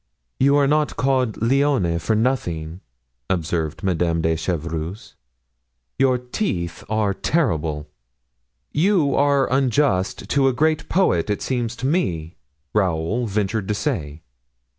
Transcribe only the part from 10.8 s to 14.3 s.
poet, it seems to me," Raoul ventured to say.